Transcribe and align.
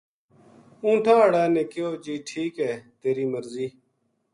اونٹھاں 0.83 1.17
ہاڑا 1.21 1.43
نے 1.53 1.63
کہیو 1.71 1.89
جی 2.03 2.15
ٹھیک 2.27 2.53
ہے 2.65 2.73
تیری 3.01 3.25
مرضی 3.33 3.67